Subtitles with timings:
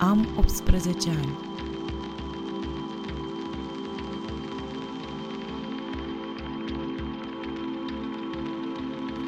[0.00, 1.36] Am 18 ani.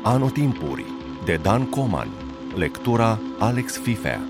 [0.03, 0.85] Anotimpuri
[1.25, 2.09] de Dan Coman.
[2.55, 4.21] Lectura Alex Fifea.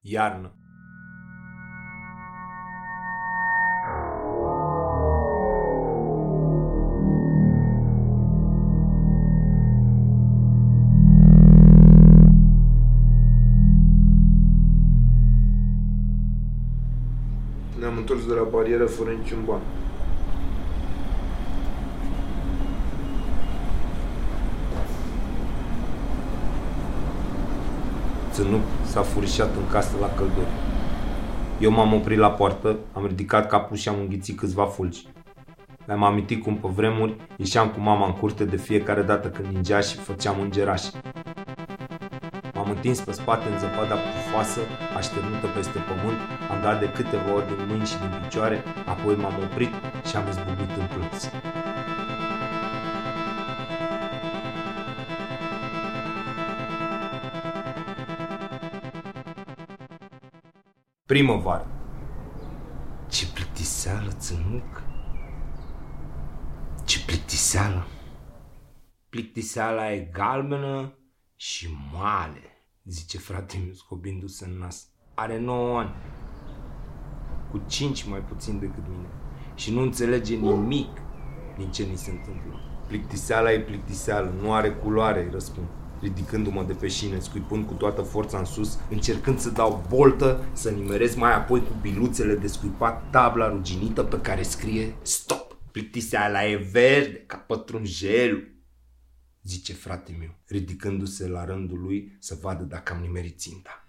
[0.00, 0.59] Iarnă
[18.60, 19.60] barieră fără niciun ban.
[28.30, 30.46] Țânuc s-a furișat în casă la călduri.
[31.60, 35.06] Eu m-am oprit la poartă, am ridicat capul și am înghițit câțiva fulgi.
[35.84, 39.80] Le-am amintit cum pe vremuri ieșeam cu mama în curte de fiecare dată când ningea
[39.80, 40.90] și făceam îngerași.
[42.70, 44.60] M-am întins pe spate în zăpada pufoasă,
[44.96, 46.18] așternută peste pământ,
[46.50, 49.72] am dat de câteva ori din mâini și din picioare, apoi m-am oprit
[50.08, 51.30] și am izbucnit în plâns.
[61.06, 61.66] Primăvară.
[63.08, 64.82] Ce plictiseală, țânuc.
[66.84, 67.86] Ce plictiseală.
[69.08, 70.94] Plictiseala e galbenă
[71.36, 74.88] și moale, zice fratele meu scobindu-se în nas.
[75.14, 75.94] Are 9 ani.
[77.50, 79.08] Cu 5 mai puțin decât mine.
[79.54, 80.90] Și nu înțelege nimic
[81.56, 82.60] din ce ni se întâmplă.
[82.86, 85.66] Plictiseala e plictiseală, nu are culoare, îi răspund
[86.00, 90.70] ridicându-mă de pe șine, scuipând cu toată forța în sus, încercând să dau boltă, să
[90.70, 95.48] nimerez mai apoi cu biluțele de scuipat tabla ruginită pe care scrie Stop!
[95.72, 98.48] Plictiseala e verde, ca pătrunjelul,
[99.42, 103.84] zice frate meu, ridicându-se la rândul lui să vadă dacă am nimerit ținta.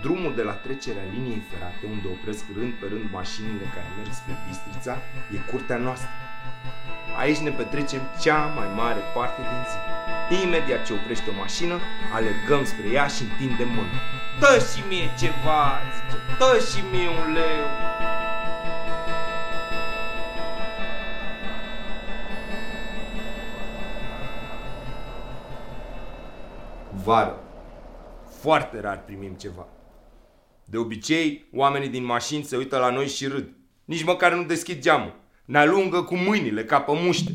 [0.00, 4.34] Drumul de la trecerea liniei ferate, unde opresc rând pe rând mașinile care merg spre
[4.46, 4.94] Bistrița,
[5.34, 6.08] e curtea noastră.
[7.16, 9.78] Aici ne petrecem cea mai mare parte din zi.
[10.44, 11.76] Imediat ce oprește o mașină,
[12.12, 13.98] alergăm spre ea și întindem mâna.
[14.40, 15.62] Dă și mie ceva,
[15.94, 17.66] zice, dă și mie un leu.
[27.10, 27.38] Vară.
[28.40, 29.66] Foarte rar primim ceva.
[30.64, 33.56] De obicei, oamenii din mașini se uită la noi și râd.
[33.84, 35.14] Nici măcar nu deschid geamul.
[35.44, 37.30] Ne alungă cu mâinile ca pe muște.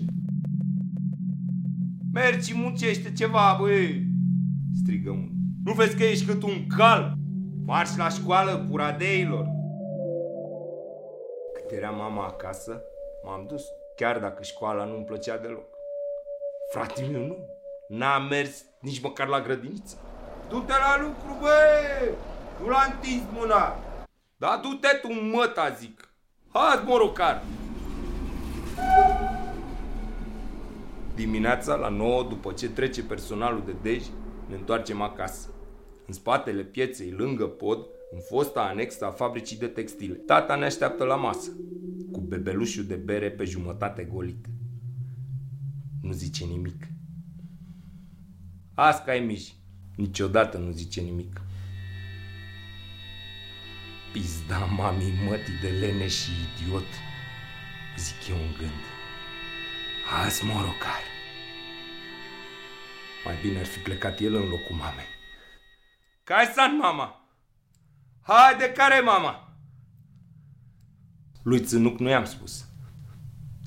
[2.14, 4.04] Mergi și muncește ceva, băi!
[4.84, 5.32] Strigă unul.
[5.64, 7.14] Nu vezi că ești cât un cal?
[7.66, 9.46] Marși la școală, puradeilor!
[11.54, 12.82] Cât era mama acasă,
[13.24, 13.64] m-am dus,
[13.96, 15.68] chiar dacă școala nu-mi plăcea deloc.
[16.72, 17.55] Frate meu, nu.
[17.88, 19.98] N-a mers nici măcar la grădiniță.
[20.50, 22.16] Du-te la lucru, băi!
[22.62, 23.76] Nu l-a întins mâna!
[24.38, 26.10] Da, du-te tu, măta, zic!
[26.52, 27.44] Hai, morocar!
[31.16, 34.04] Dimineața, la 9, după ce trece personalul de dej,
[34.48, 35.50] ne întoarcem acasă.
[36.08, 37.78] În spatele pieței, lângă pod,
[38.12, 40.14] în fosta anexă a fabricii de textile.
[40.14, 41.52] Tata ne așteaptă la masă,
[42.12, 44.46] cu bebelușul de bere pe jumătate golit.
[46.02, 46.95] Nu zice nimic.
[48.76, 49.54] Asca e mici.
[49.96, 51.42] Niciodată nu zice nimic.
[54.12, 56.88] Pizda mamii mătii de lene și idiot,
[57.98, 58.84] zic eu în gând.
[60.24, 61.02] Azi morocar.
[63.26, 65.06] Mai bine ar fi plecat el în locul mamei.
[66.24, 67.30] Care sunt mama?
[68.22, 69.58] Haide, care mama?
[71.44, 72.66] Lui Țânuc nu i-am spus.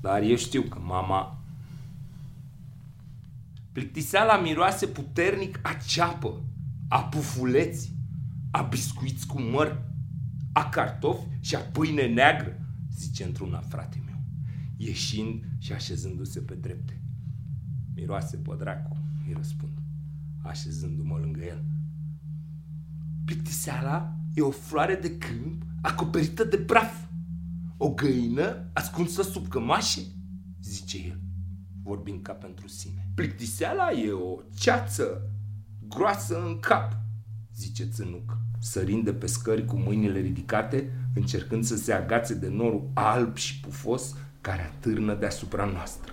[0.00, 1.37] Dar eu știu că mama...
[3.78, 6.44] Plictiseala miroase puternic a ceapă,
[6.88, 7.94] a pufuleți,
[8.50, 9.82] a biscuiți cu măr,
[10.52, 12.60] a cartofi și a pâine neagră,
[12.96, 14.20] zice într-una frate meu,
[14.76, 17.02] ieșind și așezându-se pe drepte.
[17.94, 18.96] Miroase pe dracu,
[19.26, 19.78] îi răspund,
[20.42, 21.64] așezându-mă lângă el.
[23.24, 27.06] Plictiseala e o floare de câmp acoperită de praf.
[27.76, 30.00] O găină ascunsă sub cămașe,
[30.60, 31.20] zice el,
[31.88, 33.08] vorbind ca pentru sine.
[33.14, 35.30] Plictiseala e o ceață
[35.88, 36.96] groasă în cap,
[37.54, 42.90] zice țânuc, sărind de pe scări cu mâinile ridicate, încercând să se agațe de norul
[42.94, 46.12] alb și pufos care atârnă deasupra noastră.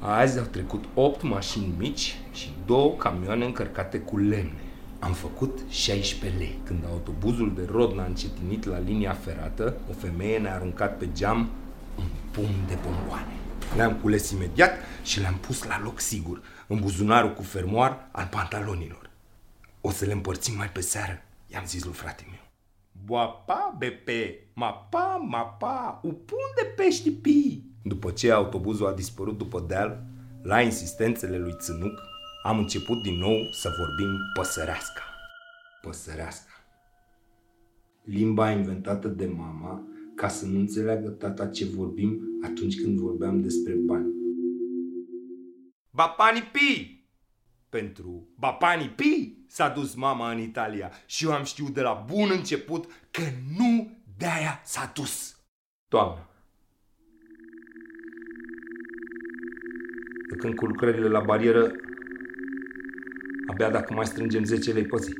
[0.00, 4.65] Azi au trecut opt mașini mici și două camioane încărcate cu lemne.
[4.98, 6.58] Am făcut 16 lei.
[6.64, 11.48] Când autobuzul de rod n-a încetinit la linia ferată, o femeie ne-a aruncat pe geam
[11.98, 13.32] un pum de bomboane.
[13.76, 19.10] Le-am cules imediat și le-am pus la loc sigur, în buzunarul cu fermoar al pantalonilor.
[19.80, 22.40] O să le împărțim mai pe seară, i-am zis lui frate meu.
[23.04, 27.62] Boapa, bepe, mapa, mapa, upun de pești pi.
[27.82, 30.02] După ce autobuzul a dispărut după deal,
[30.42, 32.00] la insistențele lui Țânuc,
[32.46, 35.02] am început din nou să vorbim păsărească.
[35.80, 36.50] Păsărească.
[38.04, 43.74] Limba inventată de mama ca să nu înțeleagă tata ce vorbim atunci când vorbeam despre
[43.74, 44.14] bani.
[45.90, 47.04] Bapani pi!
[47.68, 52.28] Pentru Bapani pi s-a dus mama în Italia și eu am știut de la bun
[52.32, 53.22] început că
[53.58, 55.36] nu de-aia s-a dus.
[55.88, 56.28] Toamnă.
[60.28, 61.72] De când cu lucrările la barieră,
[63.46, 65.12] abia dacă mai strângem 10 lei pe zi.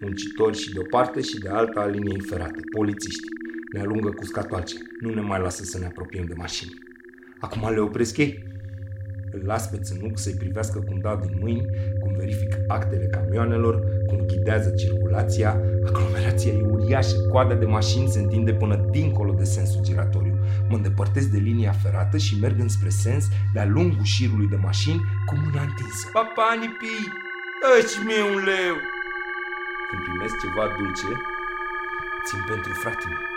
[0.00, 3.28] Muncitori și de o parte și de alta a liniei ferate, polițiști,
[3.72, 6.74] ne alungă cu scatoace, nu ne mai lasă să ne apropiem de mașini.
[7.38, 8.42] Acum le opresc ei.
[9.36, 11.66] Îl las pe țânuc să-i privească cum dau din mâini,
[12.00, 13.74] cum verific actele camioanelor,
[14.06, 19.82] cum ghidează circulația, aglomerația e uriașă, coada de mașini se întinde până dincolo de sensul
[19.82, 20.34] giratoriu.
[20.68, 25.34] Mă îndepărtez de linia ferată și merg înspre sens de-a lungul șirului de mașini cu
[25.44, 26.04] mâna întinsă.
[26.12, 26.94] Papa, nipi,
[27.60, 27.68] dă
[28.06, 28.76] mie un leu!
[29.88, 31.10] Când primesc ceva dulce,
[32.26, 33.34] țin pentru fratele meu.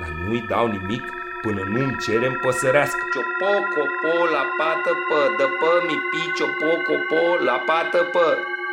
[0.00, 1.04] Dar nu-i dau nimic
[1.42, 3.02] până nu-mi cerem păsărească.
[3.12, 8.26] Ciopo, copo, la pată, pă, dă pă, mi pi, ciopo, copo, la pată, pă.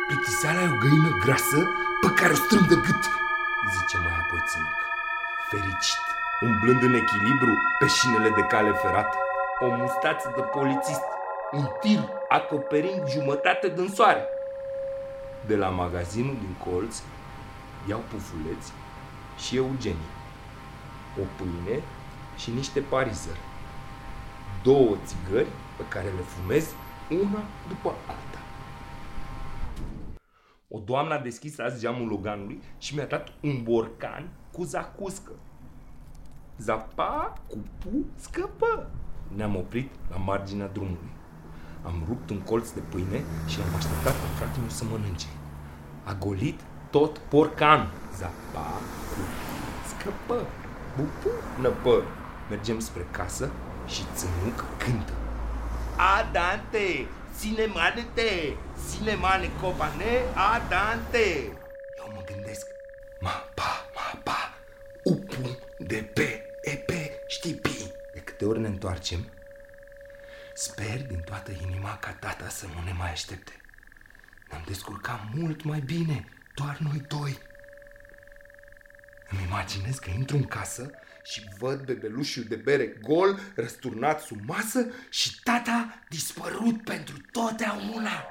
[0.06, 1.58] Plictiseala e o găină grasă
[2.02, 3.02] pe care o strâng de gât,
[3.74, 4.78] zice mai apoi țânuc.
[5.50, 6.04] Fericit,
[6.46, 9.16] umblând în echilibru pe șinele de cale ferată.
[9.64, 11.04] O mustață de polițist,
[11.52, 14.24] un tir acoperind jumătate din soare.
[15.46, 16.94] De la magazinul din colț
[17.88, 18.72] iau pufuleți
[19.38, 20.12] și Eugenie.
[21.20, 21.82] O pâine
[22.36, 23.40] și niște parizări.
[24.62, 26.74] Două țigări pe care le fumez
[27.10, 28.40] una după alta.
[30.68, 35.32] O doamnă a deschis azi geamul Loganului și mi-a dat un borcan cu zacuscă.
[36.58, 38.90] Zapa, cupu, scăpă!
[39.34, 41.12] Ne-am oprit la marginea drumului.
[41.82, 45.26] Am rupt un colț de pâine și am așteptat pe fratele meu să mănânce.
[46.04, 46.60] A golit
[46.90, 47.92] tot porcan.
[48.16, 49.24] Zapa, cupu,
[49.88, 50.46] scăpă,
[50.96, 51.30] bupu,
[51.60, 52.02] năpă.
[52.48, 53.50] Mergem spre casă
[53.86, 55.12] și țânuc cântă.
[55.96, 57.06] Adante,
[57.38, 58.52] sinemane-te,
[58.88, 60.22] sinemane copane,
[60.54, 61.42] adante.
[61.98, 62.66] Eu mă gândesc,
[63.20, 64.54] ma pa, ma pa,
[65.04, 67.90] upu, de pe, e pe, știi pi.
[68.14, 69.30] De câte ori ne întoarcem,
[70.54, 73.52] sper din toată inima ca tata să nu ne mai aștepte.
[74.48, 77.38] Ne-am descurcat mult mai bine, doar noi doi.
[79.30, 80.90] Îmi imaginez că intru în casă
[81.24, 88.24] și văd bebelușul de bere gol, răsturnat sub masă și tata dispărut pentru totdeauna.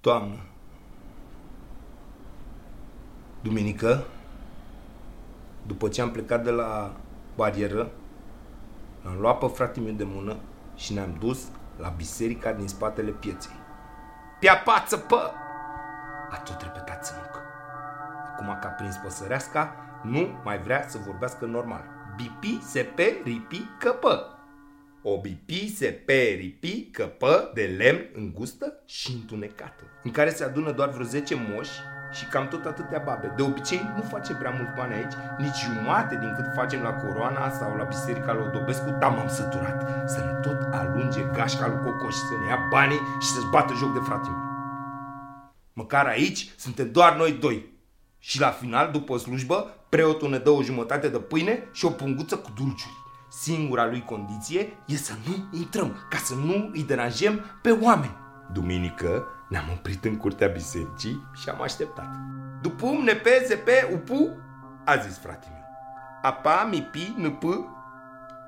[0.00, 0.44] Toamnă.
[3.42, 4.06] Duminică,
[5.66, 7.00] după ce am plecat de la
[7.36, 7.90] barieră,
[9.02, 10.36] l-am luat pe fratele meu de mână
[10.76, 13.59] și ne-am dus la biserica din spatele pieței.
[14.40, 15.32] Pia pață, pă!
[16.30, 17.42] A tot repetat țânuc.
[18.32, 21.84] Acum că a prins păsăreasca, nu mai vrea să vorbească normal.
[22.16, 24.38] Bipi, se pe, ripi, căpă.
[25.02, 30.72] O bipi, se pe, ripi, căpă de lemn îngustă și întunecată, în care se adună
[30.72, 31.80] doar vreo 10 moși
[32.10, 33.32] și cam tot atâtea babe.
[33.36, 37.50] De obicei nu face prea mult bani aici, nici jumate din cât facem la Coroana
[37.50, 42.14] sau la Biserica lui Odobescu, dar m-am săturat să ne tot alunge gașca lui Cocoș,
[42.14, 44.48] să ne ia banii și să-și bată joc de fratele meu.
[45.72, 47.78] Măcar aici suntem doar noi doi.
[48.18, 52.36] Și la final, după slujbă, preotul ne dă o jumătate de pâine și o punguță
[52.36, 52.98] cu dulciuri.
[53.30, 58.16] Singura lui condiție e să nu intrăm, ca să nu îi deranjăm pe oameni.
[58.52, 62.08] Duminică ne-am oprit în curtea bisericii și am așteptat.
[62.62, 64.36] După ne pe, pe, upu,
[64.84, 65.62] a zis fratele meu.
[66.22, 67.44] Apa, mi, pi, p,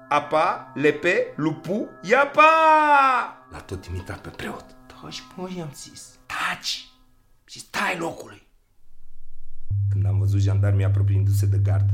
[0.09, 2.43] apa, lepe, lupu, iapa!
[3.51, 4.65] L-a tot imitat pe preot.
[4.87, 6.19] Taci, mă, i-am zis.
[6.27, 6.89] Taci!
[7.45, 8.47] Și stai locului!
[9.91, 11.89] Când am văzut jandarmii apropiindu-se de gard,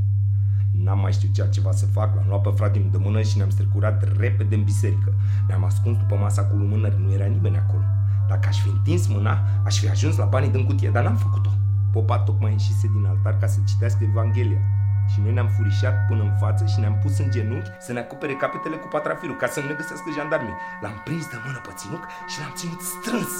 [0.83, 3.50] N-am mai știut ce altceva să fac, l-am luat pe fratele de mână și ne-am
[3.50, 5.15] strecurat repede în biserică.
[5.49, 7.98] Ne-am ascuns după masa cu lumânări, nu era nimeni acolo.
[8.28, 11.50] Dacă aș fi întins mâna, aș fi ajuns la banii din cutie, dar n-am făcut-o.
[11.92, 14.62] Popa tocmai ieșise din altar ca să citească Evanghelia.
[15.11, 18.35] Și noi ne-am furișat până în față și ne-am pus în genunchi să ne acopere
[18.35, 20.56] capetele cu patrafirul ca să nu ne găsească jandarmii.
[20.82, 23.32] L-am prins de mână pe ținuc și l-am ținut strâns.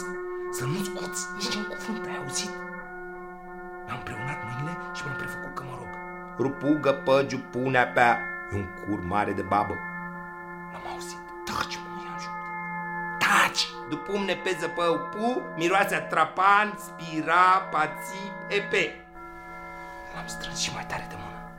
[0.57, 2.53] Să nu scoți niciun cuvânt, ai auzit?
[3.85, 5.93] Mi-am împreunat mâinile și m-am prefăcut că mă rog.
[6.45, 8.09] Rupugă păgiu punea pe
[8.53, 9.75] E un cur mare de babă.
[10.73, 11.23] L-am auzit.
[11.47, 11.88] Taci, mă, i-am jurat.
[13.89, 13.97] Taci!
[13.97, 18.95] După ne peză pe pu, miroase a trapan, spira, pații, epe.
[20.15, 21.53] L-am strâns și mai tare de mână.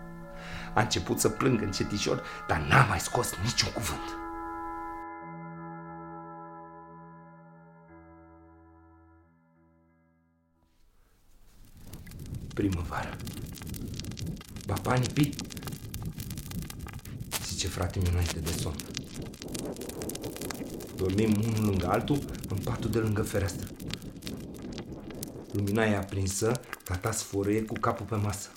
[0.74, 4.18] A început să plângă încetișor, dar n-a mai scos niciun cuvânt.
[12.54, 13.18] Primăvară.
[14.66, 15.30] Bapanii pi,
[17.46, 18.76] zice frate meu înainte de somn.
[20.96, 23.68] Dormim unul lângă altul în patul de lângă fereastră.
[25.52, 28.50] Lumina e aprinsă, tata sfărăie cu capul pe masă.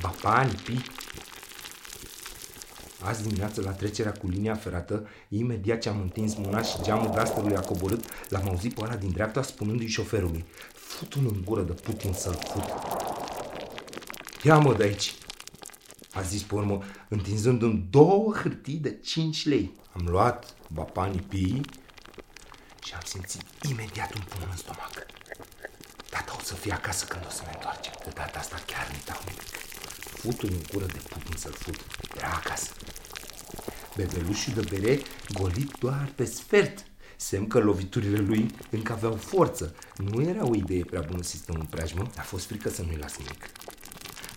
[0.00, 0.82] Bapani, pi.
[3.00, 7.56] Azi dimineață, la trecerea cu linia ferată, imediat ce am întins mâna și geamul blasterului
[7.56, 12.12] a coborât, l-am auzit pe ăla din dreapta spunându-i șoferului Fut-un în gură de Putin
[12.12, 12.64] să-l fut.
[14.42, 15.14] Ia-mă de aici!
[16.14, 19.72] A zis pe urmă, întinzându-mi două hârtii de 5 lei.
[19.92, 21.60] Am luat bapanii pii
[22.84, 25.06] și am simțit imediat un pumn în stomac.
[26.10, 27.90] Tata o să fie acasă când o să ne întoarce.
[28.04, 29.42] De data asta chiar nu dau nimic.
[29.98, 31.86] Futul în gură de Putin să-l fut.
[32.16, 32.70] Era acasă.
[33.96, 35.00] Bebelușul de bere
[35.32, 36.86] golit doar pe sfert.
[37.16, 39.74] Semn că loviturile lui încă aveau forță.
[39.96, 42.96] Nu era o idee prea bună să stăm în preajmă, a fost frică să nu-i
[42.96, 43.50] las nimic.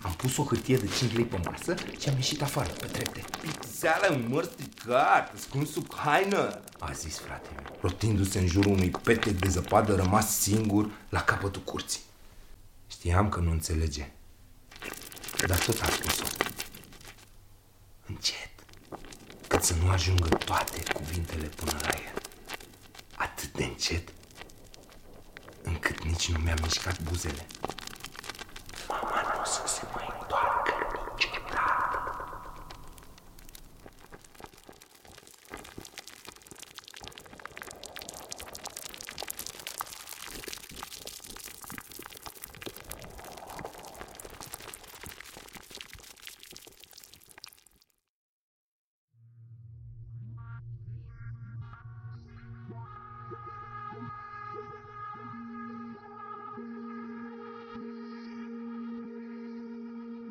[0.02, 3.24] Am pus o hârtie de 5 lei pe masă și am ieșit afară, pe trepte.
[3.40, 8.90] Pizzeala în măr stricat, ascuns sub haină, a zis frate meu, rotindu-se în jurul unui
[8.90, 12.00] pete de zăpadă rămas singur la capătul curții.
[12.86, 14.10] Știam că nu înțelege,
[15.46, 16.24] dar tot a spus-o.
[18.06, 18.50] Încet,
[19.46, 22.22] cât să nu ajungă toate cuvintele până la el.
[23.14, 24.08] Atât de încet,
[25.62, 27.46] încât nici nu mi-am mișcat buzele.
[29.48, 30.17] Mama nu o să se mai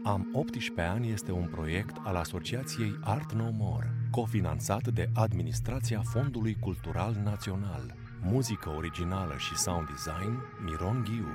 [0.07, 6.57] Am 18 ani este un proiect al Asociației Art No More, cofinanțat de Administrația Fondului
[6.59, 7.95] Cultural Național.
[8.21, 11.27] Muzică originală și sound design Miron Ghiu.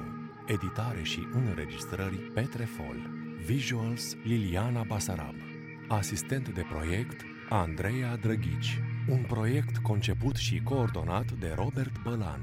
[0.46, 2.96] Editare și înregistrări Petre Fol.
[3.46, 5.34] Visuals Liliana Basarab.
[5.88, 8.80] Asistent de proiect Andreea Drăghici.
[9.08, 12.40] Un proiect conceput și coordonat de Robert Bălan.